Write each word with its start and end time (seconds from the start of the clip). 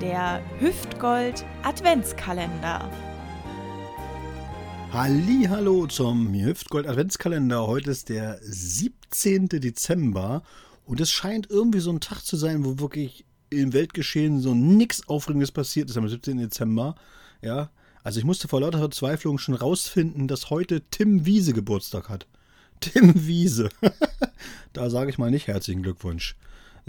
Der 0.00 0.40
Hüftgold 0.60 1.44
Adventskalender. 1.64 2.88
Hallo 4.92 5.88
zum 5.88 6.32
Hüftgold 6.32 6.86
Adventskalender. 6.86 7.66
Heute 7.66 7.90
ist 7.90 8.08
der 8.08 8.38
17. 8.40 9.48
Dezember 9.48 10.44
und 10.84 11.00
es 11.00 11.10
scheint 11.10 11.50
irgendwie 11.50 11.80
so 11.80 11.90
ein 11.90 11.98
Tag 11.98 12.20
zu 12.20 12.36
sein, 12.36 12.64
wo 12.64 12.78
wirklich 12.78 13.24
im 13.50 13.72
Weltgeschehen 13.72 14.40
so 14.40 14.54
nichts 14.54 15.08
Aufregendes 15.08 15.50
passiert 15.50 15.90
ist 15.90 15.96
am 15.96 16.08
17. 16.08 16.38
Dezember. 16.38 16.94
Ja, 17.42 17.70
also 18.04 18.20
ich 18.20 18.24
musste 18.24 18.46
vor 18.46 18.60
lauter 18.60 18.78
Verzweiflung 18.78 19.38
schon 19.38 19.54
rausfinden, 19.54 20.28
dass 20.28 20.48
heute 20.48 20.80
Tim 20.92 21.26
Wiese 21.26 21.54
Geburtstag 21.54 22.08
hat. 22.08 22.28
Tim 22.78 23.26
Wiese. 23.26 23.68
da 24.72 24.90
sage 24.90 25.10
ich 25.10 25.18
mal 25.18 25.32
nicht 25.32 25.48
herzlichen 25.48 25.82
Glückwunsch. 25.82 26.36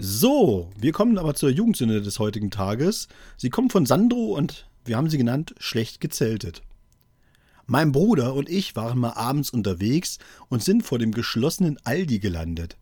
So, 0.02 0.70
wir 0.78 0.92
kommen 0.92 1.18
aber 1.18 1.34
zur 1.34 1.50
Jugendsünde 1.50 2.00
des 2.00 2.18
heutigen 2.18 2.50
Tages. 2.50 3.06
Sie 3.36 3.50
kommt 3.50 3.70
von 3.70 3.84
Sandro 3.84 4.34
und 4.34 4.66
wir 4.86 4.96
haben 4.96 5.10
sie 5.10 5.18
genannt 5.18 5.54
schlecht 5.58 6.00
gezeltet. 6.00 6.62
Mein 7.66 7.92
Bruder 7.92 8.32
und 8.32 8.48
ich 8.48 8.74
waren 8.76 8.98
mal 8.98 9.12
abends 9.12 9.50
unterwegs 9.50 10.18
und 10.48 10.62
sind 10.64 10.84
vor 10.84 10.98
dem 10.98 11.12
geschlossenen 11.12 11.78
Aldi 11.84 12.18
gelandet. 12.18 12.78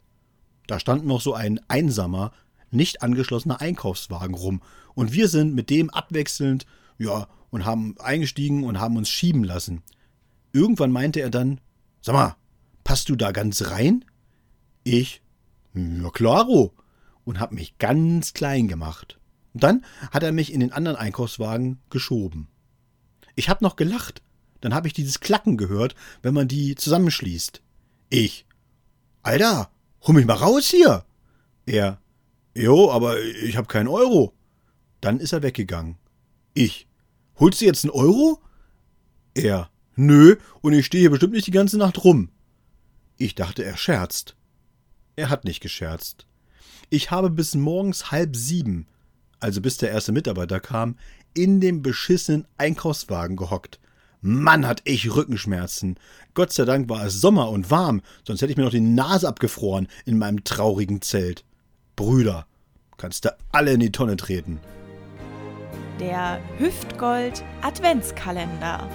Da 0.68 0.78
stand 0.78 1.06
noch 1.06 1.20
so 1.20 1.34
ein 1.34 1.58
einsamer, 1.66 2.30
nicht 2.70 3.02
angeschlossener 3.02 3.60
Einkaufswagen 3.60 4.36
rum 4.36 4.62
und 4.94 5.12
wir 5.12 5.26
sind 5.26 5.56
mit 5.56 5.70
dem 5.70 5.90
abwechselnd, 5.90 6.66
ja, 6.98 7.26
und 7.50 7.64
haben 7.64 7.96
eingestiegen 7.98 8.62
und 8.62 8.78
haben 8.78 8.96
uns 8.96 9.08
schieben 9.08 9.42
lassen. 9.42 9.82
Irgendwann 10.52 10.92
meinte 10.92 11.18
er 11.18 11.30
dann, 11.30 11.60
sag 12.00 12.12
mal, 12.12 12.36
passt 12.84 13.08
du 13.08 13.16
da 13.16 13.32
ganz 13.32 13.70
rein? 13.70 14.04
Ich, 14.84 15.20
ja 15.74 16.10
klaro 16.10 16.72
und 17.28 17.40
habe 17.40 17.54
mich 17.54 17.76
ganz 17.76 18.32
klein 18.32 18.68
gemacht. 18.68 19.18
Und 19.52 19.62
dann 19.62 19.84
hat 20.10 20.22
er 20.22 20.32
mich 20.32 20.50
in 20.50 20.60
den 20.60 20.72
anderen 20.72 20.96
Einkaufswagen 20.96 21.78
geschoben. 21.90 22.48
Ich 23.34 23.50
habe 23.50 23.62
noch 23.62 23.76
gelacht. 23.76 24.22
Dann 24.62 24.72
habe 24.72 24.86
ich 24.86 24.94
dieses 24.94 25.20
Klacken 25.20 25.58
gehört, 25.58 25.94
wenn 26.22 26.32
man 26.32 26.48
die 26.48 26.74
zusammenschließt. 26.74 27.60
Ich. 28.08 28.46
Alter, 29.22 29.70
hol 30.06 30.14
mich 30.14 30.24
mal 30.24 30.38
raus 30.38 30.68
hier. 30.68 31.04
Er. 31.66 32.00
Jo, 32.54 32.90
aber 32.90 33.22
ich 33.22 33.58
habe 33.58 33.68
keinen 33.68 33.88
Euro. 33.88 34.32
Dann 35.02 35.20
ist 35.20 35.34
er 35.34 35.42
weggegangen. 35.42 35.98
Ich. 36.54 36.88
Holst 37.38 37.60
du 37.60 37.66
jetzt 37.66 37.84
einen 37.84 37.90
Euro? 37.90 38.40
Er. 39.34 39.70
Nö, 39.96 40.36
und 40.62 40.72
ich 40.72 40.86
stehe 40.86 41.02
hier 41.02 41.10
bestimmt 41.10 41.34
nicht 41.34 41.46
die 41.46 41.52
ganze 41.52 41.76
Nacht 41.76 42.02
rum. 42.04 42.30
Ich 43.18 43.34
dachte, 43.34 43.64
er 43.64 43.76
scherzt. 43.76 44.34
Er 45.14 45.28
hat 45.28 45.44
nicht 45.44 45.60
gescherzt. 45.60 46.27
Ich 46.90 47.10
habe 47.10 47.28
bis 47.28 47.54
morgens 47.54 48.10
halb 48.10 48.34
sieben, 48.34 48.86
also 49.40 49.60
bis 49.60 49.76
der 49.76 49.90
erste 49.90 50.12
Mitarbeiter 50.12 50.58
kam, 50.58 50.96
in 51.34 51.60
dem 51.60 51.82
beschissenen 51.82 52.46
Einkaufswagen 52.56 53.36
gehockt. 53.36 53.78
Mann, 54.20 54.66
hat 54.66 54.80
ich 54.84 55.14
Rückenschmerzen. 55.14 55.98
Gott 56.34 56.52
sei 56.52 56.64
Dank 56.64 56.88
war 56.88 57.04
es 57.04 57.20
Sommer 57.20 57.50
und 57.50 57.70
warm, 57.70 58.00
sonst 58.26 58.40
hätte 58.40 58.52
ich 58.52 58.56
mir 58.56 58.64
noch 58.64 58.70
die 58.70 58.80
Nase 58.80 59.28
abgefroren 59.28 59.86
in 60.06 60.18
meinem 60.18 60.44
traurigen 60.44 61.02
Zelt. 61.02 61.44
Brüder, 61.94 62.46
kannst 62.96 63.26
du 63.26 63.36
alle 63.52 63.72
in 63.72 63.80
die 63.80 63.92
Tonne 63.92 64.16
treten. 64.16 64.58
Der 66.00 66.40
Hüftgold 66.58 67.44
Adventskalender. 67.60 68.88